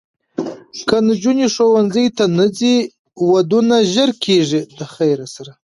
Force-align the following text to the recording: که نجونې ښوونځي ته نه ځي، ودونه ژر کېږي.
که 0.87 0.97
نجونې 1.07 1.47
ښوونځي 1.55 2.05
ته 2.17 2.25
نه 2.37 2.45
ځي، 2.57 2.75
ودونه 3.29 3.75
ژر 3.93 4.09
کېږي. 4.23 4.61